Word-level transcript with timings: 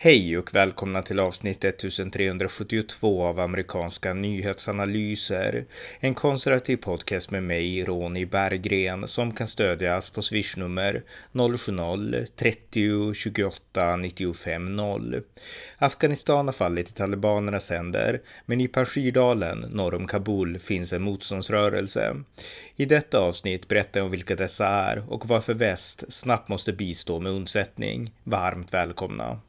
Hej 0.00 0.38
och 0.38 0.54
välkomna 0.54 1.02
till 1.02 1.20
avsnitt 1.20 1.64
1372 1.64 3.24
av 3.24 3.40
amerikanska 3.40 4.14
nyhetsanalyser. 4.14 5.64
En 6.00 6.14
konservativ 6.14 6.76
podcast 6.76 7.30
med 7.30 7.42
mig, 7.42 7.84
Ronny 7.84 8.26
Berggren, 8.26 9.08
som 9.08 9.32
kan 9.32 9.46
stödjas 9.46 10.10
på 10.10 10.22
swishnummer 10.22 11.02
070-30 11.32 13.14
28 13.14 13.96
95 13.96 14.76
0. 14.76 15.22
Afghanistan 15.78 16.46
har 16.46 16.52
fallit 16.52 16.88
i 16.88 16.92
talibanernas 16.92 17.70
händer, 17.70 18.20
men 18.46 18.60
i 18.60 18.68
Pashirdalen 18.68 19.58
norr 19.58 19.94
om 19.94 20.06
Kabul 20.06 20.58
finns 20.58 20.92
en 20.92 21.02
motståndsrörelse. 21.02 22.16
I 22.76 22.84
detta 22.84 23.18
avsnitt 23.18 23.68
berättar 23.68 24.00
jag 24.00 24.04
om 24.04 24.10
vilka 24.10 24.36
dessa 24.36 24.66
är 24.66 25.12
och 25.12 25.28
varför 25.28 25.54
väst 25.54 26.04
snabbt 26.08 26.48
måste 26.48 26.72
bistå 26.72 27.20
med 27.20 27.32
undsättning. 27.32 28.12
Varmt 28.24 28.74
välkomna! 28.74 29.40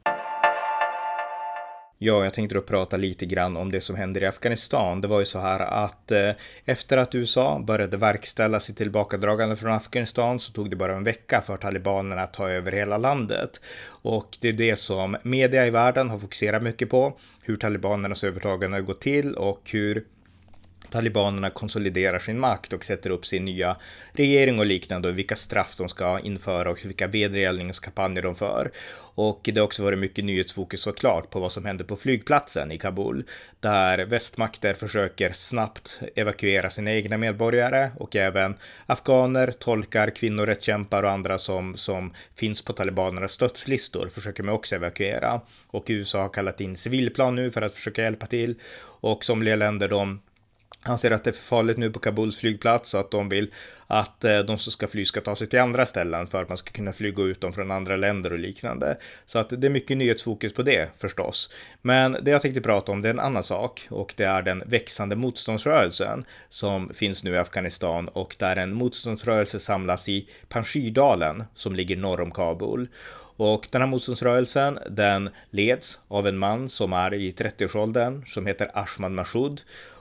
Ja, 2.02 2.24
jag 2.24 2.34
tänkte 2.34 2.54
då 2.54 2.62
prata 2.62 2.96
lite 2.96 3.26
grann 3.26 3.56
om 3.56 3.72
det 3.72 3.80
som 3.80 3.96
händer 3.96 4.22
i 4.22 4.26
Afghanistan. 4.26 5.00
Det 5.00 5.08
var 5.08 5.18
ju 5.18 5.24
så 5.24 5.38
här 5.38 5.60
att 5.60 6.12
eh, 6.12 6.30
efter 6.64 6.96
att 6.96 7.14
USA 7.14 7.62
började 7.66 7.96
verkställa 7.96 8.60
sitt 8.60 8.76
tillbakadragande 8.76 9.56
från 9.56 9.72
Afghanistan 9.72 10.38
så 10.38 10.52
tog 10.52 10.70
det 10.70 10.76
bara 10.76 10.96
en 10.96 11.04
vecka 11.04 11.40
för 11.40 11.56
talibanerna 11.56 12.22
att 12.22 12.32
ta 12.32 12.48
över 12.48 12.72
hela 12.72 12.98
landet. 12.98 13.60
Och 14.02 14.38
det 14.40 14.48
är 14.48 14.52
det 14.52 14.76
som 14.76 15.16
media 15.22 15.66
i 15.66 15.70
världen 15.70 16.10
har 16.10 16.18
fokuserat 16.18 16.62
mycket 16.62 16.90
på, 16.90 17.16
hur 17.42 17.56
talibanernas 17.56 18.24
övertagande 18.24 18.76
har 18.76 18.82
gått 18.82 19.00
till 19.00 19.34
och 19.34 19.60
hur 19.64 20.04
talibanerna 20.90 21.50
konsoliderar 21.50 22.18
sin 22.18 22.38
makt 22.38 22.72
och 22.72 22.84
sätter 22.84 23.10
upp 23.10 23.26
sin 23.26 23.44
nya 23.44 23.76
regering 24.12 24.58
och 24.58 24.66
liknande 24.66 25.08
och 25.08 25.18
vilka 25.18 25.36
straff 25.36 25.74
de 25.76 25.88
ska 25.88 26.20
införa 26.20 26.70
och 26.70 26.84
vilka 26.84 27.06
vedergällningskampanjer 27.06 28.22
de 28.22 28.34
för. 28.34 28.70
Och 29.14 29.40
det 29.42 29.60
har 29.60 29.66
också 29.66 29.82
varit 29.82 29.98
mycket 29.98 30.24
nyhetsfokus 30.24 30.82
såklart 30.82 31.30
på 31.30 31.40
vad 31.40 31.52
som 31.52 31.64
händer 31.64 31.84
på 31.84 31.96
flygplatsen 31.96 32.72
i 32.72 32.78
Kabul, 32.78 33.24
där 33.60 33.98
västmakter 33.98 34.74
försöker 34.74 35.32
snabbt 35.32 36.00
evakuera 36.14 36.70
sina 36.70 36.92
egna 36.92 37.18
medborgare 37.18 37.90
och 37.96 38.16
även 38.16 38.54
afghaner, 38.86 39.52
tolkar, 39.58 40.10
kvinnorättskämpar 40.10 41.02
och 41.02 41.10
andra 41.10 41.38
som, 41.38 41.76
som 41.76 42.12
finns 42.34 42.64
på 42.64 42.72
talibanernas 42.72 43.38
dödslistor 43.38 44.08
försöker 44.08 44.42
man 44.42 44.54
också 44.54 44.74
evakuera. 44.74 45.40
Och 45.66 45.84
USA 45.86 46.22
har 46.22 46.28
kallat 46.28 46.60
in 46.60 46.76
civilplan 46.76 47.34
nu 47.34 47.50
för 47.50 47.62
att 47.62 47.74
försöka 47.74 48.02
hjälpa 48.02 48.26
till 48.26 48.54
och 49.00 49.24
somliga 49.24 49.56
länder 49.56 49.88
de 49.88 50.20
han 50.82 50.98
ser 50.98 51.10
att 51.10 51.24
det 51.24 51.30
är 51.30 51.34
för 51.34 51.42
farligt 51.42 51.76
nu 51.76 51.90
på 51.90 51.98
Kabuls 51.98 52.36
flygplats 52.36 52.94
och 52.94 53.00
att 53.00 53.10
de 53.10 53.28
vill 53.28 53.50
att 53.86 54.24
eh, 54.24 54.38
de 54.38 54.58
som 54.58 54.72
ska 54.72 54.88
fly 54.88 55.04
ska 55.04 55.20
ta 55.20 55.36
sig 55.36 55.46
till 55.46 55.60
andra 55.60 55.86
ställen 55.86 56.26
för 56.26 56.42
att 56.42 56.48
man 56.48 56.58
ska 56.58 56.72
kunna 56.72 56.92
flyga 56.92 57.22
ut 57.22 57.40
dem 57.40 57.52
från 57.52 57.70
andra 57.70 57.96
länder 57.96 58.32
och 58.32 58.38
liknande. 58.38 58.96
Så 59.26 59.38
att 59.38 59.50
det 59.50 59.66
är 59.66 59.70
mycket 59.70 59.96
nyhetsfokus 59.96 60.54
på 60.54 60.62
det 60.62 60.88
förstås. 60.96 61.50
Men 61.82 62.16
det 62.22 62.30
jag 62.30 62.42
tänkte 62.42 62.60
prata 62.60 62.92
om 62.92 63.02
det 63.02 63.08
är 63.08 63.14
en 63.14 63.20
annan 63.20 63.42
sak 63.42 63.86
och 63.90 64.14
det 64.16 64.24
är 64.24 64.42
den 64.42 64.62
växande 64.66 65.16
motståndsrörelsen 65.16 66.24
som 66.48 66.94
finns 66.94 67.24
nu 67.24 67.32
i 67.34 67.38
Afghanistan 67.38 68.08
och 68.08 68.36
där 68.38 68.56
en 68.56 68.72
motståndsrörelse 68.72 69.60
samlas 69.60 70.08
i 70.08 70.28
Panjshirdalen 70.48 71.44
som 71.54 71.74
ligger 71.74 71.96
norr 71.96 72.20
om 72.20 72.30
Kabul. 72.30 72.88
Och 73.36 73.68
den 73.70 73.80
här 73.80 73.88
motståndsrörelsen, 73.88 74.78
den 74.90 75.30
leds 75.50 76.00
av 76.08 76.26
en 76.26 76.38
man 76.38 76.68
som 76.68 76.92
är 76.92 77.14
i 77.14 77.32
30-årsåldern 77.32 78.26
som 78.26 78.46
heter 78.46 78.70
Ashman 78.74 79.14
Mashoud 79.14 79.60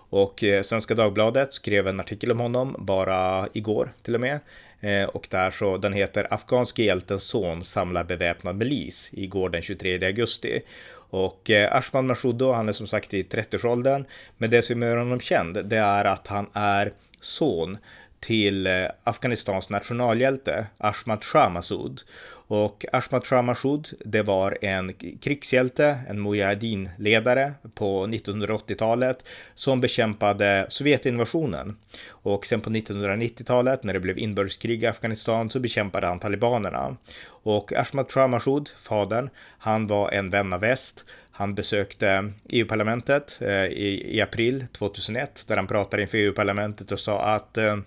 och 0.10 0.44
eh, 0.44 0.62
Svenska 0.62 0.96
Dagbladet 0.96 1.54
skrev 1.54 1.88
en 1.88 2.00
artikel 2.00 2.32
om 2.32 2.40
honom 2.40 2.76
bara 2.80 3.48
igår 3.54 3.94
till 4.04 4.16
och 4.16 4.22
med. 4.22 4.40
Eh, 4.80 5.04
och 5.04 5.28
där 5.30 5.52
så, 5.52 5.78
den 5.78 5.94
heter 5.94 6.34
Afghanske 6.34 6.84
hjältens 6.84 7.24
son 7.24 7.64
samlar 7.64 8.04
beväpnad 8.04 8.56
milis 8.56 9.10
igår 9.14 9.50
den 9.50 9.62
23 9.62 10.06
augusti. 10.06 10.62
Och 11.10 11.50
eh, 11.50 11.76
Ashman 11.76 12.08
Mashudo, 12.08 12.52
han 12.52 12.70
är 12.70 12.74
som 12.74 12.88
sagt 12.88 13.14
i 13.14 13.24
30-årsåldern. 13.24 14.06
Men 14.38 14.50
det 14.50 14.62
som 14.62 14.82
gör 14.82 14.98
honom 14.98 15.20
känd, 15.20 15.66
det 15.66 15.78
är 15.78 16.06
att 16.06 16.28
han 16.28 16.50
är 16.54 16.94
son 17.22 17.78
till 18.20 18.68
eh, 18.68 18.74
Afghanistans 19.04 19.70
nationalhjälte 19.70 20.68
Ashmat 20.78 21.24
Shah 21.24 21.50
Massoud. 21.50 22.02
Och 22.48 22.86
Ashmat 22.92 23.28
Shah 23.28 23.42
Massoud, 23.42 23.88
det 24.06 24.24
var 24.24 24.58
en 24.62 24.94
krigshjälte, 24.94 25.98
en 26.10 26.20
Mujahedin-ledare 26.20 27.54
på 27.76 28.08
1980-talet 28.08 29.26
som 29.54 29.82
bekämpade 29.82 30.66
Sovjetinvasionen. 30.70 31.78
Och 32.08 32.46
sen 32.46 32.62
på 32.62 32.70
1990-talet 32.70 33.84
när 33.84 33.94
det 33.94 34.00
blev 34.00 34.18
inbördeskrig 34.18 34.84
i 34.84 34.88
Afghanistan 34.88 35.50
så 35.50 35.60
bekämpade 35.60 36.08
han 36.08 36.20
talibanerna. 36.20 36.98
Och 37.44 37.74
Ashmat 37.74 38.12
Shah 38.12 38.28
Massoud, 38.28 38.70
fadern, 38.80 39.30
han 39.58 39.88
var 39.88 40.12
en 40.12 40.30
vän 40.30 40.54
av 40.54 40.60
väst. 40.60 41.06
Han 41.32 41.56
besökte 41.56 42.32
EU-parlamentet 42.50 43.38
eh, 43.42 43.66
i, 43.66 44.22
april 44.24 44.66
2001 44.72 45.46
där 45.48 45.56
han 45.56 45.68
pratade 45.68 46.02
inför 46.02 46.18
EU-parlamentet 46.18 46.92
och 46.92 47.00
sa 47.00 47.22
att 47.22 47.58
eh, 47.58 47.78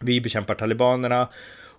vi 0.00 0.20
bekämpar 0.20 0.54
talibanerna 0.54 1.28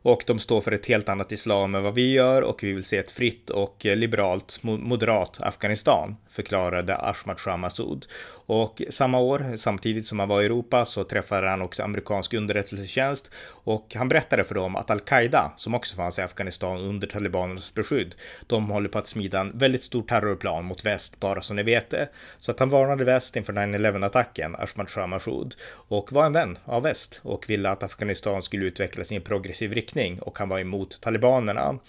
och 0.01 0.23
de 0.27 0.39
står 0.39 0.61
för 0.61 0.71
ett 0.71 0.85
helt 0.85 1.09
annat 1.09 1.31
islam 1.31 1.75
än 1.75 1.83
vad 1.83 1.95
vi 1.95 2.13
gör 2.13 2.41
och 2.41 2.63
vi 2.63 2.71
vill 2.71 2.83
se 2.83 2.97
ett 2.97 3.11
fritt 3.11 3.49
och 3.49 3.85
eh, 3.85 3.95
liberalt 3.95 4.59
moderat 4.63 5.41
Afghanistan, 5.41 6.15
förklarade 6.29 6.95
Ashmat 6.95 7.39
Shah 7.39 7.57
Massoud. 7.57 8.05
Och 8.45 8.81
samma 8.89 9.19
år, 9.19 9.57
samtidigt 9.57 10.05
som 10.05 10.19
han 10.19 10.29
var 10.29 10.41
i 10.41 10.45
Europa, 10.45 10.85
så 10.85 11.03
träffade 11.03 11.49
han 11.49 11.61
också 11.61 11.83
amerikansk 11.83 12.33
underrättelsetjänst 12.33 13.31
och 13.47 13.95
han 13.95 14.09
berättade 14.09 14.43
för 14.43 14.55
dem 14.55 14.75
att 14.75 14.91
al-Qaida, 14.91 15.51
som 15.57 15.75
också 15.75 15.95
fanns 15.95 16.19
i 16.19 16.21
Afghanistan 16.21 16.77
under 16.77 17.07
talibanernas 17.07 17.73
beskydd, 17.73 18.15
de 18.47 18.69
håller 18.69 18.89
på 18.89 18.99
att 18.99 19.07
smida 19.07 19.39
en 19.39 19.57
väldigt 19.57 19.83
stor 19.83 20.03
terrorplan 20.03 20.65
mot 20.65 20.85
väst, 20.85 21.19
bara 21.19 21.41
så 21.41 21.53
ni 21.53 21.63
vet 21.63 21.89
det. 21.89 22.09
Så 22.39 22.51
att 22.51 22.59
han 22.59 22.69
varnade 22.69 23.03
väst 23.03 23.35
inför 23.35 23.53
9-11-attacken, 23.53 24.55
Ashmat 24.55 24.89
Shah 24.89 25.07
Massoud, 25.07 25.55
och 25.87 26.11
var 26.11 26.25
en 26.25 26.33
vän 26.33 26.57
av 26.65 26.83
väst 26.83 27.19
och 27.23 27.49
ville 27.49 27.69
att 27.69 27.83
Afghanistan 27.83 28.43
skulle 28.43 28.65
utvecklas 28.65 29.11
i 29.11 29.15
en 29.15 29.21
progressiv 29.21 29.73
riktning 29.73 29.88
och 30.21 30.39
han 30.39 30.49
var 30.49 30.59
emot 30.59 31.01
talibanerna. 31.01 31.79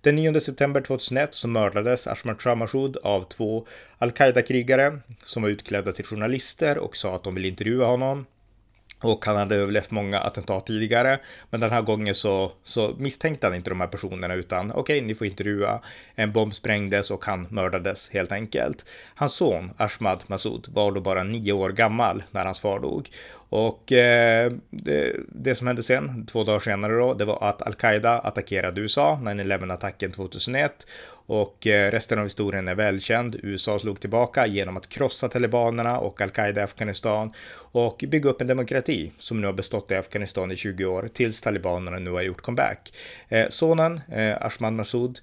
Den 0.00 0.14
9 0.14 0.40
september 0.40 0.80
2001 0.80 1.34
så 1.34 1.48
mördades 1.48 2.06
Ashmat 2.06 2.42
Shah 2.42 2.56
Massoud 2.56 2.96
av 2.96 3.24
två 3.28 3.66
al-Qaida-krigare 3.98 5.00
som 5.24 5.42
var 5.42 5.50
utklädda 5.50 5.92
till 5.92 6.04
journalister 6.04 6.78
och 6.78 6.96
sa 6.96 7.14
att 7.14 7.24
de 7.24 7.34
ville 7.34 7.48
intervjua 7.48 7.86
honom. 7.86 8.26
Och 9.02 9.26
han 9.26 9.36
hade 9.36 9.56
överlevt 9.56 9.90
många 9.90 10.20
attentat 10.20 10.66
tidigare. 10.66 11.18
Men 11.50 11.60
den 11.60 11.70
här 11.70 11.82
gången 11.82 12.14
så, 12.14 12.52
så 12.64 12.94
misstänkte 12.98 13.46
han 13.46 13.56
inte 13.56 13.70
de 13.70 13.80
här 13.80 13.88
personerna 13.88 14.34
utan 14.34 14.70
okej, 14.70 14.80
okay, 14.80 15.00
ni 15.00 15.14
får 15.14 15.26
intervjua. 15.26 15.80
En 16.14 16.32
bomb 16.32 16.54
sprängdes 16.54 17.10
och 17.10 17.24
han 17.24 17.46
mördades 17.50 18.10
helt 18.10 18.32
enkelt. 18.32 18.84
Hans 19.14 19.34
son 19.34 19.70
Ashmad 19.76 20.24
Massoud 20.26 20.68
var 20.70 20.92
då 20.92 21.00
bara 21.00 21.22
nio 21.22 21.52
år 21.52 21.70
gammal 21.70 22.22
när 22.30 22.44
hans 22.44 22.60
far 22.60 22.80
dog. 22.80 23.08
Och 23.52 23.92
eh, 23.92 24.52
det, 24.70 25.16
det, 25.28 25.54
som 25.54 25.66
hände 25.66 25.82
sen, 25.82 26.26
två 26.26 26.44
dagar 26.44 26.60
senare 26.60 26.92
då, 26.92 27.14
det 27.14 27.24
var 27.24 27.38
att 27.40 27.62
al-Qaida 27.62 28.18
attackerade 28.18 28.80
USA, 28.80 29.18
9-11-attacken 29.22 30.12
2001 30.12 30.86
och 31.26 31.66
eh, 31.66 31.90
resten 31.90 32.18
av 32.18 32.24
historien 32.24 32.68
är 32.68 32.74
välkänd. 32.74 33.36
USA 33.42 33.78
slog 33.78 34.00
tillbaka 34.00 34.46
genom 34.46 34.76
att 34.76 34.88
krossa 34.88 35.28
talibanerna 35.28 35.98
och 35.98 36.20
al-Qaida 36.20 36.60
i 36.60 36.64
Afghanistan 36.64 37.32
och 37.72 38.04
bygga 38.08 38.30
upp 38.30 38.40
en 38.40 38.46
demokrati 38.46 39.12
som 39.18 39.40
nu 39.40 39.46
har 39.46 39.54
bestått 39.54 39.90
i 39.90 39.94
Afghanistan 39.94 40.50
i 40.50 40.56
20 40.56 40.84
år 40.84 41.08
tills 41.14 41.40
talibanerna 41.40 41.98
nu 41.98 42.10
har 42.10 42.22
gjort 42.22 42.40
comeback. 42.40 42.92
Eh, 43.28 43.48
sonen, 43.48 44.00
eh, 44.12 44.46
Ashman 44.46 44.76
Massoud, 44.76 45.18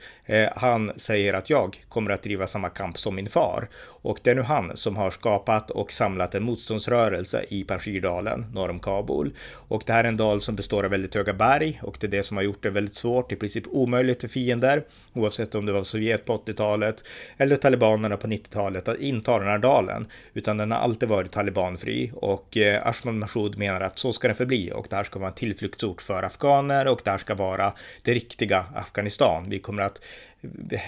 han 0.55 0.91
säger 0.95 1.33
att 1.33 1.49
jag 1.49 1.85
kommer 1.89 2.11
att 2.11 2.23
driva 2.23 2.47
samma 2.47 2.69
kamp 2.69 2.97
som 2.97 3.15
min 3.15 3.27
far 3.27 3.69
och 4.07 4.19
det 4.23 4.31
är 4.31 4.35
nu 4.35 4.41
han 4.41 4.77
som 4.77 4.95
har 4.95 5.11
skapat 5.11 5.71
och 5.71 5.91
samlat 5.91 6.35
en 6.35 6.43
motståndsrörelse 6.43 7.45
i 7.49 7.63
Panjshirdalen 7.63 8.45
norr 8.53 8.69
om 8.69 8.79
Kabul. 8.79 9.33
Och 9.51 9.83
det 9.85 9.93
här 9.93 10.03
är 10.03 10.07
en 10.07 10.17
dal 10.17 10.41
som 10.41 10.55
består 10.55 10.83
av 10.83 10.91
väldigt 10.91 11.15
höga 11.15 11.33
berg 11.33 11.79
och 11.83 11.97
det 11.99 12.07
är 12.07 12.11
det 12.11 12.23
som 12.23 12.37
har 12.37 12.43
gjort 12.43 12.63
det 12.63 12.69
väldigt 12.69 12.95
svårt, 12.95 13.31
i 13.31 13.35
princip 13.35 13.63
omöjligt 13.67 14.21
för 14.21 14.27
fiender, 14.27 14.83
oavsett 15.13 15.55
om 15.55 15.65
det 15.65 15.71
var 15.71 15.83
Sovjet 15.87 16.25
på 16.25 16.37
80-talet 16.37 17.03
eller 17.37 17.55
talibanerna 17.55 18.17
på 18.17 18.27
90-talet 18.27 18.87
att 18.87 18.97
inta 18.97 19.39
den 19.39 19.47
här 19.47 19.57
dalen, 19.57 20.07
utan 20.33 20.57
den 20.57 20.71
har 20.71 20.79
alltid 20.79 21.09
varit 21.09 21.31
talibanfri 21.31 22.11
och 22.15 22.57
eh, 22.57 22.87
Ashman 22.87 23.19
Mashoud 23.19 23.57
menar 23.57 23.81
att 23.81 23.99
så 23.99 24.13
ska 24.13 24.27
den 24.27 24.35
förbli 24.35 24.71
och 24.75 24.87
det 24.89 24.95
här 24.95 25.03
ska 25.03 25.19
vara 25.19 25.29
en 25.29 25.35
tillflyktsort 25.35 26.01
för 26.01 26.23
afghaner 26.23 26.87
och 26.87 27.01
det 27.03 27.11
här 27.11 27.17
ska 27.17 27.35
vara 27.35 27.73
det 28.01 28.13
riktiga 28.13 28.65
Afghanistan. 28.75 29.49
Vi 29.49 29.59
kommer 29.59 29.83
att 29.83 30.01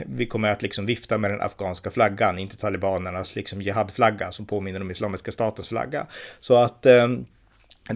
vi 0.06 0.26
kommer 0.26 0.48
att 0.48 0.62
liksom 0.62 0.86
vifta 0.86 1.18
med 1.18 1.32
den 1.32 1.42
afghanska 1.42 1.92
flaggan, 1.92 2.40
inte 2.40 2.58
talibanernas 2.58 3.36
liksom 3.36 3.62
jihadflagga 3.62 4.32
som 4.32 4.46
påminner 4.46 4.82
om 4.82 4.92
Islamiska 4.92 5.32
statens 5.32 5.68
flagga. 5.68 6.08
Så 6.40 6.56
att 6.56 6.86
eh, 6.86 7.08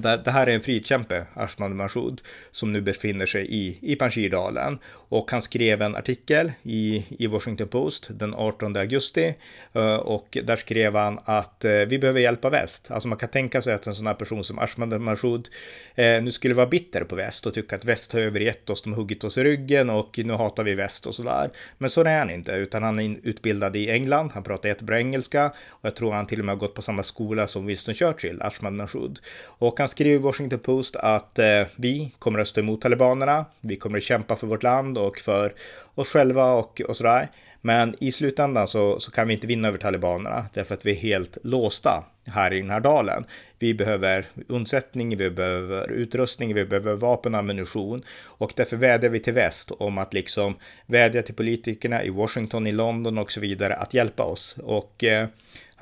det 0.02 0.32
här 0.32 0.48
är 0.48 0.56
en 0.56 0.62
frikämpe, 0.62 1.26
Ashman 1.34 1.76
Mashoud, 1.76 2.22
som 2.52 2.74
nu 2.74 2.82
befinner 2.82 3.26
sig 3.26 3.48
i, 3.50 3.78
i 3.82 3.96
Panjshirdalen. 3.96 4.80
Och 4.86 5.32
han 5.32 5.42
skrev 5.42 5.82
en 5.82 5.96
artikel 5.96 6.52
i, 6.64 7.06
i 7.10 7.28
Washington 7.28 7.68
Post 7.68 8.08
den 8.10 8.34
18 8.34 8.76
augusti. 8.78 9.36
Eh, 9.74 9.96
och 9.96 10.38
där 10.44 10.56
skrev 10.56 10.96
han 10.96 11.20
att 11.26 11.66
eh, 11.66 11.72
vi 11.72 12.00
behöver 12.00 12.20
hjälpa 12.20 12.50
väst. 12.50 12.92
Alltså 12.92 13.08
man 13.08 13.18
kan 13.18 13.30
tänka 13.30 13.62
sig 13.62 13.74
att 13.74 13.88
en 13.88 13.96
sån 13.96 14.08
här 14.08 14.14
person 14.14 14.44
som 14.44 14.60
Ashman 14.60 15.04
Mashoud 15.04 15.50
eh, 15.96 16.24
nu 16.24 16.32
skulle 16.32 16.54
vara 16.54 16.68
bitter 16.68 17.04
på 17.04 17.16
väst 17.16 17.46
och 17.46 17.54
tycka 17.54 17.76
att 17.76 17.86
väst 17.86 18.14
har 18.14 18.20
övergett 18.20 18.70
oss, 18.70 18.82
de 18.82 18.94
har 18.94 18.98
huggit 18.98 19.24
oss 19.24 19.38
i 19.38 19.44
ryggen 19.44 19.90
och 19.90 20.20
nu 20.24 20.34
hatar 20.34 20.64
vi 20.64 20.76
väst 20.76 21.06
och 21.06 21.16
sådär. 21.16 21.50
Men 21.78 21.90
så 21.90 22.04
är 22.04 22.20
han 22.20 22.30
inte, 22.30 22.52
utan 22.52 22.84
han 22.84 23.00
är 23.00 23.20
utbildad 23.24 23.76
i 23.76 23.90
England, 23.90 24.32
han 24.34 24.44
pratar 24.44 24.70
jättebra 24.70 25.00
engelska 25.00 25.46
och 25.70 25.86
jag 25.86 25.96
tror 25.96 26.14
han 26.14 26.28
till 26.28 26.40
och 26.40 26.46
med 26.46 26.56
har 26.56 26.60
gått 26.60 26.74
på 26.74 26.82
samma 26.82 27.04
skola 27.04 27.48
som 27.48 27.66
Winston 27.66 27.94
Churchill, 27.94 28.42
Ashman 28.42 28.76
Mashoud. 28.76 29.20
Och 29.46 29.80
han 29.84 29.88
skriver 29.88 30.16
i 30.16 30.18
Washington 30.18 30.60
Post 30.60 30.96
att 30.96 31.40
eh, 31.40 31.64
vi 31.76 32.12
kommer 32.20 32.40
att 32.40 32.48
stå 32.48 32.62
emot 32.62 32.82
talibanerna. 32.82 33.46
Vi 33.62 33.76
kommer 33.76 33.98
att 33.98 34.04
kämpa 34.04 34.36
för 34.36 34.48
vårt 34.48 34.64
land 34.64 34.98
och 34.98 35.18
för 35.18 35.54
oss 35.96 36.10
själva 36.10 36.54
och, 36.54 36.82
och 36.82 36.98
sådär. 36.98 37.30
Men 37.62 37.96
i 38.00 38.12
slutändan 38.12 38.68
så, 38.68 39.00
så 39.00 39.12
kan 39.12 39.28
vi 39.28 39.34
inte 39.34 39.48
vinna 39.48 39.68
över 39.68 39.78
talibanerna 39.78 40.46
därför 40.54 40.76
att 40.76 40.86
vi 40.86 40.92
är 40.92 40.96
helt 40.96 41.38
låsta 41.44 42.04
här 42.26 42.54
i 42.54 42.62
den 42.62 42.70
här 42.70 42.80
dalen. 42.80 43.26
Vi 43.60 43.74
behöver 43.74 44.26
undsättning, 44.48 45.18
vi 45.18 45.30
behöver 45.30 45.92
utrustning, 45.92 46.54
vi 46.54 46.66
behöver 46.66 46.96
vapen 46.96 47.34
och 47.34 47.40
ammunition 47.40 48.04
och 48.24 48.54
därför 48.56 48.78
vädjar 48.78 49.10
vi 49.10 49.20
till 49.20 49.34
väst 49.34 49.72
om 49.72 49.98
att 49.98 50.14
liksom 50.14 50.56
vädja 50.86 51.22
till 51.22 51.36
politikerna 51.36 52.04
i 52.04 52.10
Washington, 52.10 52.68
i 52.68 52.72
London 52.72 53.18
och 53.18 53.32
så 53.32 53.40
vidare 53.40 53.76
att 53.76 53.94
hjälpa 53.94 54.24
oss. 54.24 54.56
Och 54.64 55.04
eh, 55.04 55.28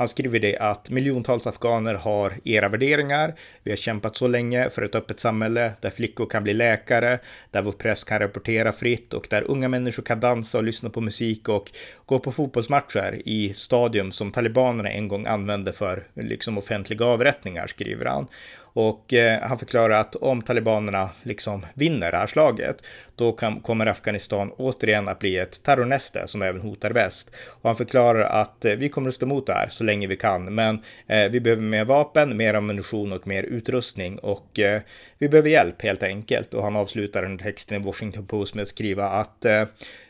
han 0.02 0.08
skriver 0.08 0.40
det 0.40 0.58
att 0.58 0.90
miljontals 0.90 1.48
afghaner 1.48 1.94
har 1.94 2.34
era 2.44 2.70
värderingar. 2.70 3.36
Vi 3.64 3.72
har 3.72 3.78
kämpat 3.78 4.16
så 4.16 4.28
länge 4.28 4.70
för 4.70 4.82
ett 4.82 4.96
öppet 4.96 5.20
samhälle 5.20 5.74
där 5.82 5.90
flickor 5.90 6.26
kan 6.26 6.44
bli 6.44 6.54
läkare, 6.54 7.20
där 7.52 7.62
vår 7.62 7.72
press 7.72 8.04
kan 8.04 8.20
rapportera 8.20 8.72
fritt 8.72 9.14
och 9.14 9.28
där 9.30 9.44
unga 9.48 9.68
människor 9.68 10.04
kan 10.04 10.20
dansa 10.20 10.58
och 10.58 10.64
lyssna 10.64 10.90
på 10.90 11.02
musik 11.02 11.50
och 11.50 11.72
gå 12.06 12.20
på 12.20 12.32
fotbollsmatcher 12.32 13.22
i 13.26 13.54
stadium 13.54 14.12
som 14.12 14.32
talibanerna 14.32 14.90
en 14.90 15.08
gång 15.08 15.26
använde 15.26 15.74
för 15.74 16.08
liksom 16.14 16.58
offentliga 16.58 17.06
avrättningar, 17.06 17.68
skriver 17.68 18.06
han. 18.06 18.28
Och 18.74 19.14
eh, 19.14 19.42
han 19.42 19.60
förklarar 19.60 20.00
att 20.00 20.16
om 20.16 20.42
talibanerna 20.42 21.10
liksom 21.24 21.66
vinner 21.74 22.12
det 22.12 22.18
här 22.18 22.28
slaget, 22.28 22.84
då 23.16 23.32
kan, 23.32 23.60
kommer 23.60 23.86
Afghanistan 23.86 24.52
återigen 24.58 25.08
att 25.08 25.20
bli 25.20 25.38
ett 25.38 25.64
terrornäste 25.64 26.28
som 26.28 26.42
även 26.42 26.62
hotar 26.62 26.92
väst. 26.92 27.32
Och 27.62 27.70
han 27.70 27.76
förklarar 27.76 28.42
att 28.42 28.66
eh, 28.66 28.74
vi 28.74 28.90
kommer 28.90 29.10
att 29.10 29.16
stå 29.16 29.26
emot 29.26 29.48
det 29.48 29.54
här 29.54 29.68
så 29.70 29.84
länge 29.84 30.08
vi 30.08 30.18
kan, 30.18 30.56
men 30.56 30.80
eh, 31.08 31.30
vi 31.32 31.42
behöver 31.42 31.64
mer 31.64 31.86
vapen, 31.86 32.38
mer 32.38 32.54
ammunition 32.54 33.12
och 33.12 33.28
mer 33.28 33.44
utrustning 33.44 34.20
och 34.20 34.60
eh, 34.60 34.82
vi 35.18 35.30
behöver 35.30 35.50
hjälp 35.50 35.82
helt 35.82 36.04
enkelt. 36.04 36.54
Och 36.54 36.64
han 36.64 36.76
avslutar 36.76 37.22
den 37.22 37.38
texten 37.38 37.82
i 37.82 37.86
Washington 37.86 38.28
Post 38.28 38.56
med 38.56 38.62
att 38.62 38.68
skriva 38.68 39.06
att 39.06 39.46
eh, 39.46 39.62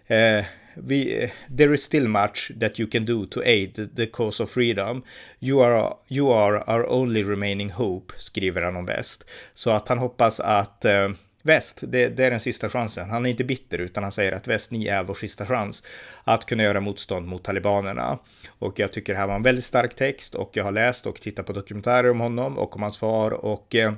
eh, 0.07 0.45
we, 0.75 1.31
there 1.57 1.73
is 1.73 1.83
still 1.83 2.07
much 2.07 2.51
that 2.59 2.79
you 2.79 2.87
can 2.87 3.05
do 3.05 3.25
to 3.25 3.41
aid 3.41 3.89
the 3.95 4.05
cause 4.07 4.43
of 4.43 4.49
freedom. 4.49 5.03
You 5.39 5.61
are, 5.61 5.93
you 6.09 6.31
are 6.31 6.63
our 6.67 6.89
only 6.89 7.23
remaining 7.23 7.69
hope, 7.69 8.13
skriver 8.17 8.61
han 8.61 8.75
om 8.75 8.85
väst. 8.85 9.25
Så 9.53 9.69
att 9.71 9.89
han 9.89 9.97
hoppas 9.97 10.39
att 10.39 10.85
eh, 10.85 11.09
Väst, 11.43 11.83
det, 11.87 12.07
det, 12.07 12.25
är 12.25 12.31
den 12.31 12.39
sista 12.39 12.69
chansen. 12.69 13.09
Han 13.09 13.25
är 13.25 13.29
inte 13.29 13.43
bitter 13.43 13.77
utan 13.77 14.03
han 14.03 14.11
säger 14.11 14.31
att 14.31 14.47
väst, 14.47 14.71
ni 14.71 14.87
är 14.87 15.03
vår 15.03 15.13
sista 15.13 15.45
chans 15.45 15.83
att 16.23 16.45
kunna 16.45 16.63
göra 16.63 16.79
motstånd 16.79 17.27
mot 17.27 17.43
talibanerna. 17.43 18.19
Och 18.59 18.79
jag 18.79 18.93
tycker 18.93 19.13
det 19.13 19.19
här 19.19 19.27
var 19.27 19.35
en 19.35 19.43
väldigt 19.43 19.63
stark 19.63 19.95
text 19.95 20.35
och 20.35 20.51
jag 20.53 20.63
har 20.63 20.71
läst 20.71 21.05
och 21.05 21.21
tittat 21.21 21.45
på 21.45 21.53
dokumentärer 21.53 22.11
om 22.11 22.19
honom 22.19 22.57
och 22.57 22.75
om 22.75 22.81
hans 22.81 22.97
far 22.97 23.31
och 23.31 23.75
eh, 23.75 23.93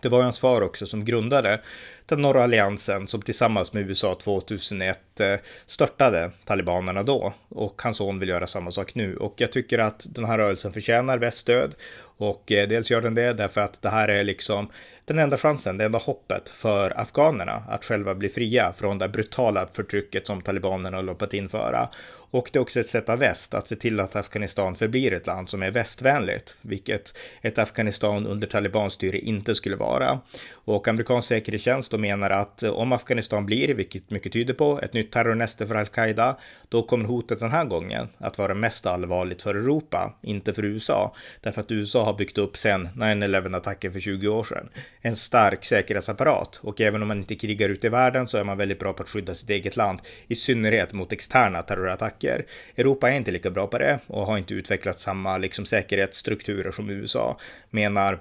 det 0.00 0.08
var 0.08 0.22
hans 0.22 0.40
far 0.40 0.62
också 0.62 0.86
som 0.86 1.04
grundade 1.04 1.60
den 2.08 2.22
norra 2.22 2.44
alliansen 2.44 3.06
som 3.06 3.22
tillsammans 3.22 3.72
med 3.72 3.88
USA 3.88 4.14
2001 4.14 5.20
eh, 5.20 5.34
störtade 5.66 6.30
talibanerna 6.44 7.02
då. 7.02 7.32
Och 7.48 7.82
hans 7.82 7.96
son 7.96 8.18
vill 8.18 8.28
göra 8.28 8.46
samma 8.46 8.70
sak 8.70 8.94
nu. 8.94 9.16
Och 9.16 9.34
jag 9.36 9.52
tycker 9.52 9.78
att 9.78 10.06
den 10.08 10.24
här 10.24 10.38
rörelsen 10.38 10.72
förtjänar 10.72 11.18
väststöd. 11.18 11.74
Och 12.00 12.52
eh, 12.52 12.68
dels 12.68 12.90
gör 12.90 13.00
den 13.00 13.14
det 13.14 13.32
därför 13.32 13.60
att 13.60 13.82
det 13.82 13.88
här 13.88 14.08
är 14.08 14.24
liksom 14.24 14.70
den 15.04 15.18
enda 15.18 15.36
chansen, 15.36 15.78
det 15.78 15.84
enda 15.84 15.98
hoppet 15.98 16.48
för 16.48 17.00
afghanerna 17.00 17.62
att 17.68 17.84
själva 17.84 18.14
bli 18.14 18.28
fria 18.28 18.72
från 18.72 18.98
det 18.98 19.08
brutala 19.08 19.68
förtrycket 19.72 20.26
som 20.26 20.42
talibanerna 20.42 20.96
har 20.96 21.04
loppat 21.04 21.34
införa. 21.34 21.88
Och 22.30 22.50
det 22.52 22.58
är 22.58 22.60
också 22.60 22.80
ett 22.80 22.88
sätt 22.88 23.08
av 23.08 23.18
väst 23.18 23.54
att 23.54 23.68
se 23.68 23.76
till 23.76 24.00
att 24.00 24.16
Afghanistan 24.16 24.76
förblir 24.76 25.12
ett 25.12 25.26
land 25.26 25.48
som 25.50 25.62
är 25.62 25.70
västvänligt, 25.70 26.56
vilket 26.60 27.18
ett 27.42 27.58
Afghanistan 27.58 28.26
under 28.26 28.46
talibanstyre 28.46 29.18
inte 29.18 29.54
skulle 29.54 29.76
vara. 29.76 30.20
Och 30.52 30.88
amerikansk 30.88 31.28
säkerhetstjänst 31.28 31.94
menar 31.98 32.30
att 32.30 32.62
eh, 32.62 32.70
om 32.70 32.92
Afghanistan 32.92 33.46
blir, 33.46 33.74
vilket 33.74 34.10
mycket 34.10 34.32
tyder 34.32 34.54
på, 34.54 34.80
ett 34.82 34.92
nytt 34.92 35.12
terrornäste 35.12 35.66
för 35.66 35.74
al-Qaida, 35.74 36.36
då 36.68 36.82
kommer 36.82 37.04
hotet 37.04 37.40
den 37.40 37.50
här 37.50 37.64
gången 37.64 38.08
att 38.18 38.38
vara 38.38 38.54
mest 38.54 38.86
allvarligt 38.86 39.42
för 39.42 39.54
Europa, 39.54 40.14
inte 40.22 40.54
för 40.54 40.64
USA. 40.64 41.14
Därför 41.40 41.60
att 41.60 41.72
USA 41.72 42.04
har 42.04 42.14
byggt 42.14 42.38
upp 42.38 42.56
sen 42.56 42.88
9-11-attacken 42.88 43.92
för 43.92 44.00
20 44.00 44.28
år 44.28 44.44
sedan 44.44 44.68
en 45.00 45.16
stark 45.16 45.64
säkerhetsapparat. 45.64 46.60
Och 46.62 46.80
även 46.80 47.02
om 47.02 47.08
man 47.08 47.18
inte 47.18 47.34
krigar 47.34 47.68
ute 47.68 47.86
i 47.86 47.90
världen 47.90 48.28
så 48.28 48.38
är 48.38 48.44
man 48.44 48.58
väldigt 48.58 48.78
bra 48.78 48.92
på 48.92 49.02
att 49.02 49.08
skydda 49.08 49.34
sitt 49.34 49.50
eget 49.50 49.76
land, 49.76 50.00
i 50.26 50.34
synnerhet 50.34 50.92
mot 50.92 51.12
externa 51.12 51.62
terrorattacker. 51.62 52.46
Europa 52.76 53.10
är 53.10 53.16
inte 53.16 53.30
lika 53.30 53.50
bra 53.50 53.66
på 53.66 53.78
det 53.78 53.98
och 54.06 54.26
har 54.26 54.38
inte 54.38 54.54
utvecklat 54.54 55.00
samma 55.00 55.38
liksom, 55.38 55.66
säkerhetsstrukturer 55.66 56.70
som 56.70 56.90
USA, 56.90 57.38
menar 57.70 58.20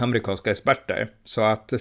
amerikanska 0.00 0.50
experter. 0.50 1.10
Så 1.24 1.40
att 1.40 1.72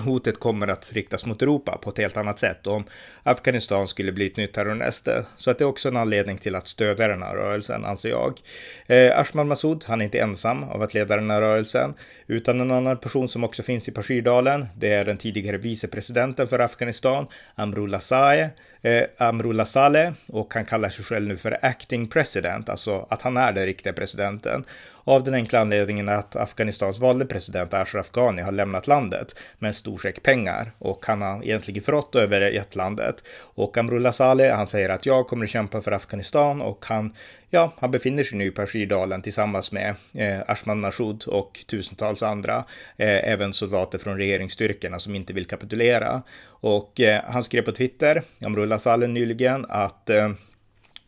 hotet 0.00 0.40
kommer 0.40 0.68
att 0.68 0.92
riktas 0.92 1.26
mot 1.26 1.42
Europa 1.42 1.78
på 1.82 1.90
ett 1.90 1.98
helt 1.98 2.16
annat 2.16 2.38
sätt 2.38 2.66
om 2.66 2.84
Afghanistan 3.22 3.86
skulle 3.86 4.12
bli 4.12 4.26
ett 4.26 4.36
nytt 4.36 4.52
terrornäste. 4.52 5.26
Så 5.36 5.50
att 5.50 5.58
det 5.58 5.64
är 5.64 5.68
också 5.68 5.88
en 5.88 5.96
anledning 5.96 6.38
till 6.38 6.54
att 6.54 6.68
stödja 6.68 7.08
den 7.08 7.22
här 7.22 7.34
rörelsen, 7.34 7.84
anser 7.84 8.08
jag. 8.08 8.40
Eh, 8.86 9.18
Ashman 9.18 9.48
Massoud, 9.48 9.84
han 9.86 10.00
är 10.00 10.04
inte 10.04 10.20
ensam 10.20 10.64
av 10.64 10.82
att 10.82 10.94
leda 10.94 11.16
den 11.16 11.30
här 11.30 11.40
rörelsen, 11.40 11.94
utan 12.26 12.60
en 12.60 12.70
annan 12.70 12.96
person 12.96 13.28
som 13.28 13.44
också 13.44 13.62
finns 13.62 13.88
i 13.88 13.92
Pashirdalen, 13.92 14.66
det 14.76 14.92
är 14.92 15.04
den 15.04 15.16
tidigare 15.16 15.56
vicepresidenten 15.56 16.48
för 16.48 16.58
Afghanistan, 16.58 17.26
Amrullah 17.54 18.00
Saleh, 18.00 18.48
eh, 18.82 19.04
Amrullah 19.18 19.66
Saleh, 19.66 20.12
och 20.26 20.54
han 20.54 20.64
kallar 20.64 20.88
sig 20.88 21.04
själv 21.04 21.28
nu 21.28 21.36
för 21.36 21.58
acting 21.62 22.08
president, 22.08 22.68
alltså 22.68 23.06
att 23.10 23.22
han 23.22 23.36
är 23.36 23.52
den 23.52 23.66
riktiga 23.66 23.92
presidenten. 23.92 24.64
Av 25.04 25.24
den 25.24 25.34
enkla 25.34 25.60
anledningen 25.60 26.08
att 26.08 26.36
Afghanistans 26.36 27.00
valde 27.00 27.26
president 27.26 27.74
Ashraf 27.74 28.10
Ghani 28.10 28.42
har 28.42 28.52
lämnat 28.52 28.86
landet 28.86 29.38
med 29.58 29.68
en 29.68 29.74
stor 29.74 29.98
säck 29.98 30.22
pengar 30.22 30.72
och 30.78 31.06
han 31.06 31.22
har 31.22 31.44
egentligen 31.44 31.82
förrått 31.82 32.14
över 32.14 32.40
ett 32.40 32.76
landet. 32.76 33.24
Och 33.54 33.78
Amrullah 33.78 34.12
Saleh, 34.12 34.56
han 34.56 34.66
säger 34.66 34.88
att 34.88 35.06
jag 35.06 35.26
kommer 35.26 35.44
att 35.44 35.50
kämpa 35.50 35.82
för 35.82 35.92
Afghanistan 35.92 36.60
och 36.60 36.84
han, 36.88 37.14
ja, 37.50 37.72
han 37.78 37.90
befinner 37.90 38.22
sig 38.22 38.38
nu 38.38 38.44
i 38.44 38.50
Persirdalen 38.50 39.22
tillsammans 39.22 39.72
med 39.72 39.94
eh, 40.14 40.38
Ashman 40.46 40.80
Mashoud 40.80 41.24
och 41.26 41.64
tusentals 41.66 42.22
andra, 42.22 42.64
eh, 42.96 43.30
även 43.32 43.52
soldater 43.52 43.98
från 43.98 44.16
regeringsstyrkorna 44.16 44.98
som 44.98 45.14
inte 45.14 45.32
vill 45.32 45.46
kapitulera. 45.46 46.22
Och 46.46 47.00
eh, 47.00 47.22
han 47.26 47.44
skrev 47.44 47.62
på 47.62 47.72
Twitter, 47.72 48.22
Amrullah 48.46 48.78
Saleh 48.78 49.08
nyligen, 49.08 49.66
att 49.68 50.10
eh, 50.10 50.30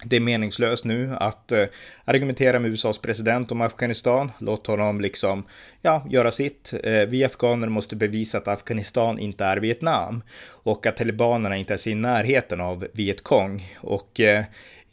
det 0.04 0.16
är 0.16 0.20
meningslöst 0.20 0.84
nu 0.84 1.16
att 1.20 1.52
eh, 1.52 1.64
argumentera 2.04 2.58
med 2.58 2.70
USAs 2.70 2.98
president 2.98 3.52
om 3.52 3.60
Afghanistan. 3.60 4.32
Låt 4.38 4.66
honom 4.66 5.00
liksom, 5.00 5.44
ja, 5.82 6.06
göra 6.10 6.30
sitt. 6.30 6.74
Eh, 6.84 6.92
vi 6.92 7.24
afghaner 7.24 7.68
måste 7.68 7.96
bevisa 7.96 8.38
att 8.38 8.48
Afghanistan 8.48 9.18
inte 9.18 9.44
är 9.44 9.56
Vietnam 9.56 10.22
och 10.46 10.86
att 10.86 10.96
talibanerna 10.96 11.56
inte 11.56 11.74
är 11.74 11.88
i 11.88 11.94
närheten 11.94 12.60
av 12.60 12.86
Vietkong. 12.92 13.62
Och 13.80 14.20
eh, 14.20 14.44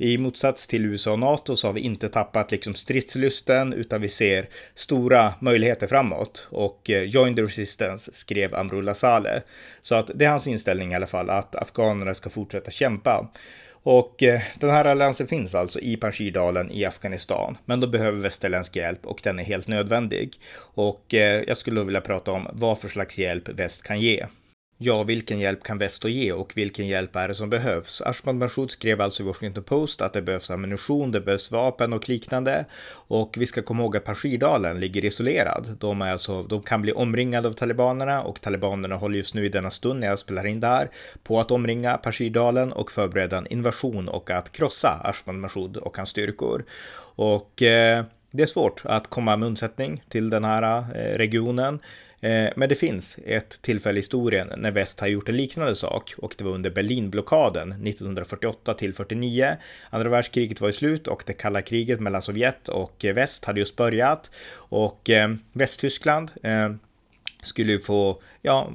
i 0.01 0.17
motsats 0.17 0.67
till 0.67 0.85
USA 0.85 1.11
och 1.11 1.19
NATO 1.19 1.55
så 1.55 1.67
har 1.67 1.73
vi 1.73 1.81
inte 1.81 2.09
tappat 2.09 2.51
liksom 2.51 2.75
stridslysten 2.75 3.73
utan 3.73 4.01
vi 4.01 4.09
ser 4.09 4.49
stora 4.75 5.33
möjligheter 5.39 5.87
framåt. 5.87 6.47
Och 6.51 6.89
eh, 6.89 7.03
Join 7.03 7.35
the 7.35 7.41
Resistance 7.41 8.11
skrev 8.13 8.55
Amrullah 8.55 8.95
Saleh. 8.95 9.41
Så 9.81 9.95
att 9.95 10.11
det 10.15 10.25
är 10.25 10.29
hans 10.29 10.47
inställning 10.47 10.91
i 10.91 10.95
alla 10.95 11.07
fall 11.07 11.29
att 11.29 11.55
afghanerna 11.55 12.13
ska 12.13 12.29
fortsätta 12.29 12.71
kämpa. 12.71 13.29
Och 13.83 14.23
eh, 14.23 14.41
den 14.59 14.69
här 14.69 14.85
alliansen 14.85 15.27
finns 15.27 15.55
alltså 15.55 15.79
i 15.79 15.97
Panjshirdalen 15.97 16.71
i 16.71 16.85
Afghanistan, 16.85 17.57
men 17.65 17.79
då 17.79 17.87
behöver 17.87 18.19
västerländsk 18.19 18.75
hjälp 18.75 19.05
och 19.05 19.19
den 19.23 19.39
är 19.39 19.43
helt 19.43 19.67
nödvändig. 19.67 20.33
Och 20.57 21.13
eh, 21.13 21.43
jag 21.47 21.57
skulle 21.57 21.83
vilja 21.83 22.01
prata 22.01 22.31
om 22.31 22.47
vad 22.53 22.79
för 22.79 22.87
slags 22.87 23.17
hjälp 23.17 23.49
väst 23.49 23.83
kan 23.83 23.99
ge. 23.99 24.25
Ja, 24.81 25.03
vilken 25.03 25.39
hjälp 25.39 25.63
kan 25.63 25.77
väst 25.77 26.05
ge 26.05 26.31
och 26.31 26.51
vilken 26.55 26.87
hjälp 26.87 27.15
är 27.15 27.27
det 27.27 27.35
som 27.35 27.49
behövs? 27.49 28.01
Ashman 28.01 28.37
Mashoud 28.37 28.71
skrev 28.71 29.01
alltså 29.01 29.23
i 29.23 29.25
Washington 29.25 29.63
Post 29.63 30.01
att 30.01 30.13
det 30.13 30.21
behövs 30.21 30.51
ammunition, 30.51 31.11
det 31.11 31.21
behövs 31.21 31.51
vapen 31.51 31.93
och 31.93 32.09
liknande. 32.09 32.65
Och 32.91 33.35
vi 33.37 33.45
ska 33.45 33.61
komma 33.61 33.83
ihåg 33.83 33.97
att 33.97 34.03
Pashirdalen 34.03 34.79
ligger 34.79 35.05
isolerad. 35.05 35.77
De, 35.79 36.01
är 36.01 36.11
alltså, 36.11 36.43
de 36.43 36.61
kan 36.61 36.81
bli 36.81 36.91
omringade 36.91 37.47
av 37.47 37.53
talibanerna 37.53 38.23
och 38.23 38.41
talibanerna 38.41 38.95
håller 38.95 39.17
just 39.17 39.35
nu 39.35 39.45
i 39.45 39.49
denna 39.49 39.69
stund 39.69 39.99
när 39.99 40.07
jag 40.07 40.19
spelar 40.19 40.45
in 40.45 40.59
där 40.59 40.89
på 41.23 41.39
att 41.39 41.51
omringa 41.51 41.97
Pashirdalen 41.97 42.71
och 42.71 42.91
förbereda 42.91 43.37
en 43.37 43.47
invasion 43.47 44.09
och 44.09 44.29
att 44.29 44.51
krossa 44.51 45.01
Ashman 45.03 45.39
Mashoud 45.39 45.77
och 45.77 45.97
hans 45.97 46.09
styrkor. 46.09 46.65
Och 47.15 47.61
eh, 47.61 48.05
det 48.31 48.43
är 48.43 48.47
svårt 48.47 48.81
att 48.83 49.07
komma 49.07 49.37
med 49.37 49.47
undsättning 49.47 50.03
till 50.09 50.29
den 50.29 50.43
här 50.43 50.83
eh, 50.95 51.17
regionen. 51.17 51.79
Eh, 52.21 52.49
men 52.55 52.69
det 52.69 52.75
finns 52.75 53.19
ett 53.25 53.61
tillfälle 53.61 53.97
i 53.97 54.01
historien 54.01 54.53
när 54.57 54.71
väst 54.71 54.99
har 54.99 55.07
gjort 55.07 55.29
en 55.29 55.37
liknande 55.37 55.75
sak 55.75 56.13
och 56.17 56.35
det 56.37 56.43
var 56.43 56.51
under 56.51 56.69
Berlinblockaden 56.69 57.71
1948 57.71 58.73
till 58.73 58.93
49. 58.93 59.57
Andra 59.89 60.09
världskriget 60.09 60.61
var 60.61 60.69
i 60.69 60.73
slut 60.73 61.07
och 61.07 61.23
det 61.25 61.33
kalla 61.33 61.61
kriget 61.61 61.99
mellan 61.99 62.21
Sovjet 62.21 62.67
och 62.67 63.05
eh, 63.05 63.13
väst 63.13 63.45
hade 63.45 63.59
just 63.59 63.75
börjat 63.75 64.31
och 64.55 65.09
Västtyskland 65.51 66.31
skulle 67.43 67.79
få, 67.79 68.21
ja, 68.41 68.71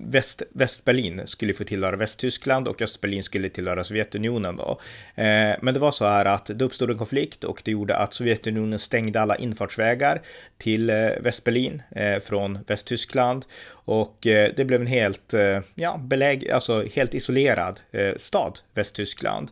Väst, 0.00 0.42
Västberlin 0.52 1.22
skulle 1.24 1.54
få 1.54 1.64
tillhöra 1.64 1.96
Västtyskland 1.96 2.68
och 2.68 2.82
Östberlin 2.82 3.22
skulle 3.22 3.48
tillhöra 3.48 3.84
Sovjetunionen 3.84 4.56
då. 4.56 4.80
Eh, 5.14 5.54
men 5.62 5.74
det 5.74 5.80
var 5.80 5.92
så 5.92 6.04
här 6.04 6.24
att 6.24 6.50
det 6.54 6.64
uppstod 6.64 6.90
en 6.90 6.98
konflikt 6.98 7.44
och 7.44 7.62
det 7.64 7.70
gjorde 7.70 7.96
att 7.96 8.14
Sovjetunionen 8.14 8.78
stängde 8.78 9.20
alla 9.20 9.36
infartsvägar 9.36 10.22
till 10.58 10.90
eh, 10.90 10.96
Västberlin 11.20 11.82
eh, 11.90 12.20
från 12.20 12.58
Västtyskland 12.66 13.46
och 13.84 14.26
eh, 14.26 14.52
det 14.56 14.64
blev 14.64 14.80
en 14.80 14.86
helt, 14.86 15.34
eh, 15.34 15.60
ja, 15.74 15.96
beläg, 15.98 16.50
alltså 16.50 16.84
helt 16.94 17.14
isolerad 17.14 17.80
eh, 17.90 18.12
stad, 18.16 18.58
Västtyskland. 18.74 19.50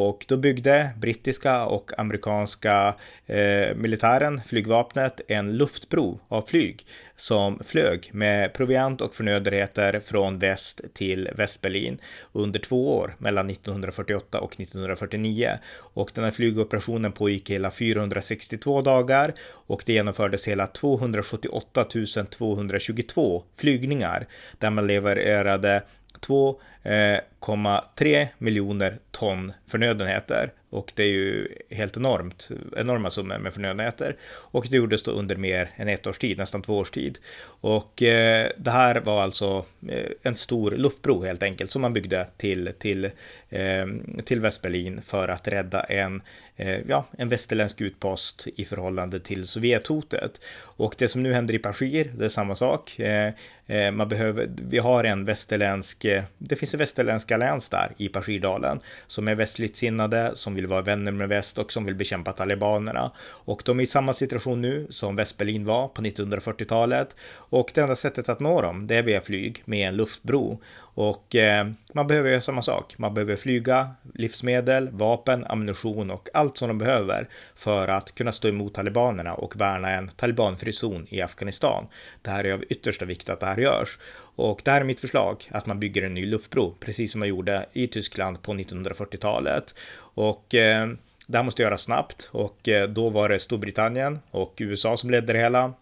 Och 0.00 0.24
då 0.28 0.36
byggde 0.36 0.90
brittiska 0.96 1.66
och 1.66 1.98
amerikanska 1.98 2.94
eh, 3.26 3.76
militären, 3.76 4.40
flygvapnet, 4.46 5.20
en 5.28 5.56
luftbro 5.56 6.20
av 6.28 6.42
flyg 6.42 6.86
som 7.16 7.58
flög 7.64 8.10
med 8.12 8.52
proviant 8.52 9.00
och 9.00 9.14
förnödenheter 9.14 10.00
från 10.00 10.38
väst 10.38 10.80
till 10.94 11.28
Västberlin 11.36 11.98
under 12.32 12.60
två 12.60 12.96
år 12.96 13.16
mellan 13.18 13.50
1948 13.50 14.40
och 14.40 14.60
1949. 14.60 15.50
Och 15.76 16.10
den 16.14 16.24
här 16.24 16.30
flygoperationen 16.30 17.12
pågick 17.12 17.50
hela 17.50 17.70
462 17.70 18.82
dagar 18.82 19.34
och 19.50 19.82
det 19.86 19.92
genomfördes 19.92 20.48
hela 20.48 20.66
278 20.66 21.84
222 22.30 23.42
flygningar 23.56 24.26
där 24.58 24.70
man 24.70 24.86
levererade 24.86 25.82
2,3 26.20 28.22
eh, 28.22 28.28
miljoner 28.38 28.98
ton 29.10 29.52
förnödenheter 29.66 30.52
och 30.70 30.92
det 30.94 31.02
är 31.02 31.06
ju 31.06 31.48
helt 31.70 31.96
enormt, 31.96 32.48
enorma 32.76 33.10
summor 33.10 33.38
med 33.38 33.54
förnödenheter. 33.54 34.16
Och 34.28 34.66
det 34.70 34.76
gjordes 34.76 35.02
då 35.02 35.10
under 35.10 35.36
mer 35.36 35.70
än 35.76 35.88
ett 35.88 36.06
års 36.06 36.18
tid, 36.18 36.38
nästan 36.38 36.62
två 36.62 36.78
års 36.78 36.90
tid. 36.90 37.18
Och 37.60 38.02
eh, 38.02 38.50
det 38.56 38.70
här 38.70 39.00
var 39.00 39.22
alltså 39.22 39.64
eh, 39.88 40.10
en 40.22 40.36
stor 40.36 40.70
luftbro 40.70 41.24
helt 41.24 41.42
enkelt 41.42 41.70
som 41.70 41.82
man 41.82 41.92
byggde 41.92 42.26
till, 42.36 42.70
till, 42.78 43.04
eh, 43.48 43.86
till 44.24 44.40
Västberlin 44.40 45.02
för 45.02 45.28
att 45.28 45.48
rädda 45.48 45.80
en, 45.80 46.22
eh, 46.56 46.80
ja, 46.88 47.06
en 47.18 47.28
västerländsk 47.28 47.80
utpost 47.80 48.46
i 48.56 48.64
förhållande 48.64 49.20
till 49.20 49.46
Sovjethotet. 49.46 50.40
Och 50.78 50.94
det 50.98 51.08
som 51.08 51.22
nu 51.22 51.32
händer 51.32 51.54
i 51.54 51.58
Pashir, 51.58 52.12
det 52.18 52.24
är 52.24 52.28
samma 52.28 52.54
sak. 52.54 52.98
Eh, 52.98 53.32
eh, 53.66 53.90
man 53.92 54.08
behöver, 54.08 54.48
vi 54.68 54.78
har 54.78 55.04
en 55.04 55.24
västerländsk, 55.24 56.04
eh, 56.04 56.22
det 56.38 56.56
finns 56.56 56.74
en 56.74 56.78
västerländsk 56.78 57.32
allians 57.32 57.68
där 57.68 57.92
i 57.96 58.08
Pashirdalen 58.08 58.80
som 59.06 59.28
är 59.28 59.34
västligt 59.34 59.76
sinnade, 59.76 60.30
som 60.34 60.57
vill 60.58 60.66
vara 60.66 60.82
vänner 60.82 61.12
med 61.12 61.28
väst 61.28 61.58
och 61.58 61.72
som 61.72 61.84
vill 61.84 61.94
bekämpa 61.94 62.32
talibanerna. 62.32 63.10
Och 63.20 63.62
de 63.64 63.78
är 63.80 63.84
i 63.84 63.86
samma 63.86 64.12
situation 64.12 64.62
nu 64.62 64.86
som 64.90 65.16
Västberlin 65.16 65.64
var 65.64 65.88
på 65.88 66.02
1940-talet. 66.02 67.16
Och 67.30 67.70
det 67.74 67.80
enda 67.80 67.96
sättet 67.96 68.28
att 68.28 68.40
nå 68.40 68.62
dem, 68.62 68.86
det 68.86 68.94
är 68.94 69.02
via 69.02 69.20
flyg 69.20 69.62
med 69.64 69.88
en 69.88 69.96
luftbro. 69.96 70.60
Och 70.78 71.34
eh, 71.34 71.66
man 71.98 72.06
behöver 72.06 72.30
göra 72.30 72.40
samma 72.40 72.62
sak. 72.62 72.94
Man 72.98 73.14
behöver 73.14 73.36
flyga, 73.36 73.88
livsmedel, 74.14 74.88
vapen, 74.92 75.44
ammunition 75.44 76.10
och 76.10 76.28
allt 76.34 76.56
som 76.56 76.68
de 76.68 76.78
behöver 76.78 77.28
för 77.54 77.88
att 77.88 78.14
kunna 78.14 78.32
stå 78.32 78.48
emot 78.48 78.74
talibanerna 78.74 79.34
och 79.34 79.60
värna 79.60 79.90
en 79.90 80.08
talibanfri 80.08 80.72
zon 80.72 81.06
i 81.10 81.22
Afghanistan. 81.22 81.86
Det 82.22 82.30
här 82.30 82.44
är 82.44 82.52
av 82.52 82.64
yttersta 82.68 83.04
vikt 83.04 83.28
att 83.28 83.40
det 83.40 83.46
här 83.46 83.58
görs. 83.58 83.98
Och 84.36 84.60
det 84.64 84.70
här 84.70 84.80
är 84.80 84.84
mitt 84.84 85.00
förslag, 85.00 85.48
att 85.50 85.66
man 85.66 85.80
bygger 85.80 86.02
en 86.02 86.14
ny 86.14 86.26
luftbro, 86.26 86.74
precis 86.80 87.12
som 87.12 87.18
man 87.18 87.28
gjorde 87.28 87.66
i 87.72 87.86
Tyskland 87.86 88.42
på 88.42 88.52
1940-talet. 88.52 89.74
Och 89.98 90.54
eh, 90.54 90.88
det 91.26 91.36
här 91.36 91.44
måste 91.44 91.62
göras 91.62 91.82
snabbt 91.82 92.28
och 92.32 92.68
eh, 92.68 92.88
då 92.88 93.10
var 93.10 93.28
det 93.28 93.38
Storbritannien 93.38 94.18
och 94.30 94.54
USA 94.58 94.96
som 94.96 95.10
ledde 95.10 95.32
det 95.32 95.38
hela. 95.38 95.72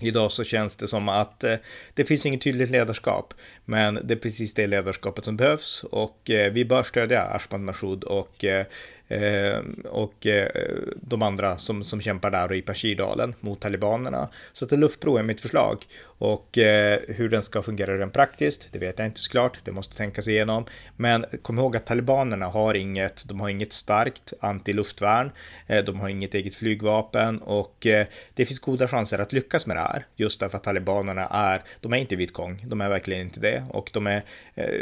Idag 0.00 0.32
så 0.32 0.44
känns 0.44 0.76
det 0.76 0.88
som 0.88 1.08
att 1.08 1.44
eh, 1.44 1.54
det 1.94 2.04
finns 2.04 2.26
inget 2.26 2.42
tydligt 2.42 2.70
ledarskap, 2.70 3.34
men 3.64 3.98
det 4.04 4.14
är 4.14 4.18
precis 4.18 4.54
det 4.54 4.66
ledarskapet 4.66 5.24
som 5.24 5.36
behövs 5.36 5.84
och 5.84 6.30
eh, 6.30 6.52
vi 6.52 6.64
bör 6.64 6.82
stödja 6.82 7.22
Ashman 7.22 7.64
Mashoud 7.64 8.04
och 8.04 8.44
eh, 8.44 8.66
Eh, 9.08 9.60
och 9.84 10.26
eh, 10.26 10.48
de 10.96 11.22
andra 11.22 11.58
som, 11.58 11.84
som 11.84 12.00
kämpar 12.00 12.30
där 12.30 12.48
och 12.48 12.56
i 12.56 12.62
Pashirdalen 12.62 13.34
mot 13.40 13.60
talibanerna. 13.60 14.28
Så 14.52 14.64
att 14.64 14.72
en 14.72 14.80
luftbro 14.80 15.16
är 15.16 15.22
mitt 15.22 15.40
förslag. 15.40 15.84
Och 16.04 16.58
eh, 16.58 17.00
hur 17.08 17.28
den 17.28 17.42
ska 17.42 17.62
fungera 17.62 17.98
rent 17.98 18.12
praktiskt, 18.12 18.68
det 18.72 18.78
vet 18.78 18.98
jag 18.98 19.08
inte 19.08 19.20
såklart. 19.20 19.58
Det 19.64 19.72
måste 19.72 19.96
tänkas 19.96 20.28
igenom. 20.28 20.64
Men 20.96 21.24
kom 21.42 21.58
ihåg 21.58 21.76
att 21.76 21.86
talibanerna 21.86 22.46
har 22.46 22.74
inget, 22.74 23.28
de 23.28 23.40
har 23.40 23.48
inget 23.48 23.72
starkt 23.72 24.32
antiluftvärn. 24.40 25.30
de 25.86 26.00
har 26.00 26.08
inget 26.08 26.34
eget 26.34 26.54
flygvapen 26.54 27.38
och 27.38 27.76
det 28.34 28.46
finns 28.46 28.58
goda 28.58 28.88
chanser 28.88 29.18
att 29.18 29.32
lyckas 29.32 29.66
med 29.66 29.76
det 29.76 29.80
här. 29.80 30.06
Just 30.16 30.40
därför 30.40 30.56
att 30.56 30.64
talibanerna 30.64 31.26
är, 31.26 31.62
de 31.80 31.92
är 31.92 31.96
inte 31.96 32.16
vitkong, 32.16 32.64
de 32.66 32.80
är 32.80 32.88
verkligen 32.88 33.20
inte 33.20 33.40
det. 33.40 33.64
Och 33.70 33.90
de 33.92 34.06
är, 34.06 34.22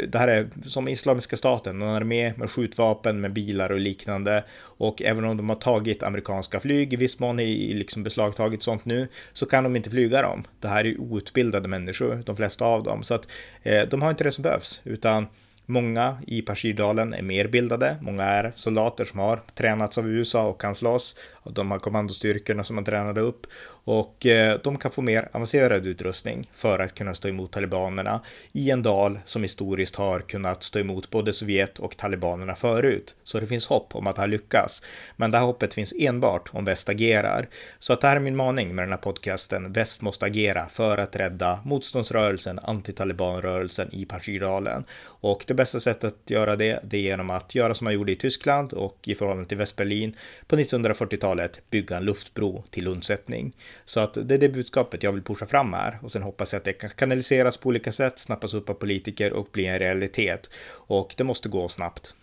det 0.07 0.17
här 0.17 0.27
är 0.27 0.47
som 0.65 0.87
Islamiska 0.87 1.37
staten, 1.37 1.81
en 1.81 1.87
armé 1.87 2.33
med 2.37 2.49
skjutvapen, 2.49 3.21
med 3.21 3.33
bilar 3.33 3.71
och 3.71 3.79
liknande 3.79 4.16
liknande. 4.17 4.43
Och 4.79 5.01
även 5.01 5.25
om 5.25 5.37
de 5.37 5.49
har 5.49 5.55
tagit 5.55 6.03
amerikanska 6.03 6.59
flyg 6.59 6.93
i 6.93 6.95
viss 6.95 7.19
mån, 7.19 7.39
i 7.39 7.73
liksom 7.73 8.03
beslagtagit 8.03 8.63
sånt 8.63 8.85
nu, 8.85 9.07
så 9.33 9.45
kan 9.45 9.63
de 9.63 9.75
inte 9.75 9.89
flyga 9.89 10.21
dem. 10.21 10.43
Det 10.61 10.67
här 10.67 10.85
är 10.85 10.89
ju 10.89 10.97
outbildade 10.97 11.67
människor, 11.67 12.23
de 12.25 12.35
flesta 12.35 12.65
av 12.65 12.83
dem. 12.83 13.03
Så 13.03 13.13
att 13.13 13.27
eh, 13.63 13.87
de 13.89 14.01
har 14.01 14.09
inte 14.09 14.23
det 14.23 14.31
som 14.31 14.43
behövs, 14.43 14.81
utan 14.83 15.27
Många 15.69 16.17
i 16.27 16.41
Pashirdalen 16.41 17.13
är 17.13 17.21
mer 17.21 17.47
bildade. 17.47 17.97
Många 18.01 18.23
är 18.23 18.53
soldater 18.55 19.05
som 19.05 19.19
har 19.19 19.39
tränats 19.55 19.97
av 19.97 20.07
USA 20.07 20.47
och 20.47 20.61
kan 20.61 20.75
slåss. 20.75 21.15
Och 21.33 21.53
de 21.53 21.71
har 21.71 21.79
kommandostyrkorna 21.79 22.63
som 22.63 22.75
man 22.75 22.85
tränade 22.85 23.21
upp. 23.21 23.47
Och 23.87 24.25
eh, 24.25 24.59
de 24.63 24.77
kan 24.77 24.91
få 24.91 25.01
mer 25.01 25.29
avancerad 25.31 25.87
utrustning 25.87 26.49
för 26.53 26.79
att 26.79 26.95
kunna 26.95 27.13
stå 27.13 27.27
emot 27.27 27.51
talibanerna 27.51 28.21
i 28.51 28.71
en 28.71 28.83
dal 28.83 29.19
som 29.25 29.43
historiskt 29.43 29.95
har 29.95 30.19
kunnat 30.19 30.63
stå 30.63 30.79
emot 30.79 31.09
både 31.09 31.33
Sovjet 31.33 31.79
och 31.79 31.97
talibanerna 31.97 32.55
förut. 32.55 33.15
Så 33.23 33.39
det 33.39 33.47
finns 33.47 33.67
hopp 33.67 33.95
om 33.95 34.07
att 34.07 34.15
det 34.15 34.21
här 34.21 34.27
lyckas. 34.27 34.83
Men 35.15 35.31
det 35.31 35.37
här 35.37 35.45
hoppet 35.45 35.73
finns 35.73 35.93
enbart 35.99 36.49
om 36.53 36.65
väst 36.65 36.89
agerar. 36.89 37.47
Så 37.79 37.93
att 37.93 38.01
det 38.01 38.07
här 38.07 38.15
är 38.15 38.19
min 38.19 38.35
maning 38.35 38.75
med 38.75 38.83
den 38.83 38.91
här 38.91 38.97
podcasten. 38.97 39.73
Väst 39.73 40.01
måste 40.01 40.25
agera 40.25 40.65
för 40.65 40.97
att 40.97 41.15
rädda 41.15 41.59
motståndsrörelsen, 41.65 42.59
antitalibanrörelsen 42.59 43.89
i 43.91 44.05
Panjshirdalen 44.05 44.83
Och 45.03 45.43
det 45.47 45.53
bästa 45.53 45.79
sättet 45.79 46.13
att 46.23 46.29
göra 46.29 46.55
det, 46.55 46.79
det 46.83 46.97
är 46.97 47.01
genom 47.01 47.29
att 47.29 47.55
göra 47.55 47.73
som 47.73 47.85
man 47.85 47.93
gjorde 47.93 48.11
i 48.11 48.15
Tyskland 48.15 48.73
och 48.73 48.97
i 49.05 49.15
förhållande 49.15 49.49
till 49.49 49.57
Västberlin 49.57 50.15
på 50.47 50.55
1940-talet 50.55 51.61
bygga 51.69 51.97
en 51.97 52.05
luftbro 52.05 52.63
till 52.69 52.87
undsättning. 52.87 53.53
Så 53.85 53.99
att 53.99 54.13
det 54.13 54.33
är 54.33 54.37
det 54.37 54.49
budskapet 54.49 55.03
jag 55.03 55.11
vill 55.11 55.23
pusha 55.23 55.45
fram 55.45 55.73
här 55.73 55.99
och 56.01 56.11
sen 56.11 56.23
hoppas 56.23 56.53
jag 56.53 56.57
att 56.57 56.65
det 56.65 56.73
kan 56.73 56.89
kanaliseras 56.89 57.57
på 57.57 57.69
olika 57.69 57.91
sätt, 57.91 58.19
snappas 58.19 58.53
upp 58.53 58.69
av 58.69 58.73
politiker 58.73 59.33
och 59.33 59.47
bli 59.51 59.65
en 59.65 59.79
realitet. 59.79 60.49
Och 60.69 61.13
det 61.17 61.23
måste 61.23 61.49
gå 61.49 61.69
snabbt. 61.69 62.15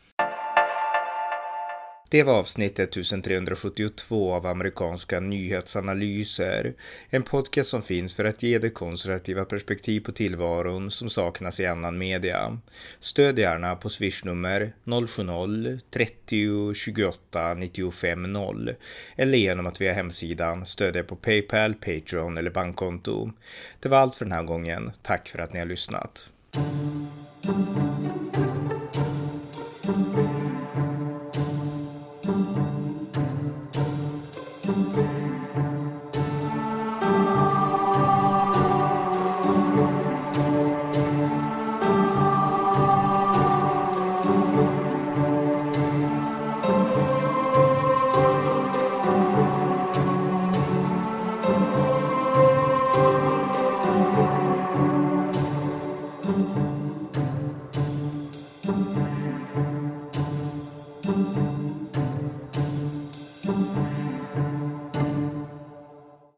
Det 2.15 2.23
var 2.23 2.35
avsnitt 2.35 2.79
1372 2.79 4.35
av 4.35 4.47
amerikanska 4.47 5.21
nyhetsanalyser. 5.21 6.75
En 7.11 7.23
podcast 7.23 7.71
som 7.71 7.83
finns 7.83 8.17
för 8.17 8.25
att 8.25 8.43
ge 8.43 8.59
det 8.59 8.71
konservativa 8.71 9.45
perspektiv 9.45 10.01
på 10.01 10.13
tillvaron 10.13 10.91
som 10.91 11.11
saknas 11.11 11.61
i 11.61 11.67
annan 11.67 11.99
media. 11.99 12.59
Stöd 13.01 13.39
gärna 13.39 13.77
på 13.77 13.89
swishnummer 13.91 14.73
070-30 14.85 16.75
28 16.75 17.55
95 17.55 18.33
0 18.33 18.71
eller 19.17 19.39
genom 19.39 19.67
att 19.67 19.81
via 19.81 19.93
hemsidan 19.93 20.67
stödja 20.67 21.05
på 21.05 21.17
Paypal, 21.17 21.75
Patreon 21.75 22.39
eller 22.39 22.51
bankkonto. 22.51 23.31
Det 23.81 23.89
var 23.89 23.99
allt 23.99 24.15
för 24.15 24.25
den 24.25 24.33
här 24.33 24.45
gången. 24.45 24.93
Tack 25.03 25.29
för 25.29 25.39
att 25.39 25.53
ni 25.53 25.59
har 25.59 25.67
lyssnat. 25.67 26.29